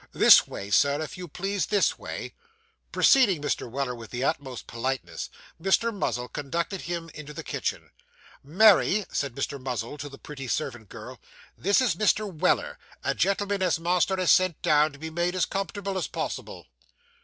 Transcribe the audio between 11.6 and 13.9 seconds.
is Mr. Weller; a gentleman as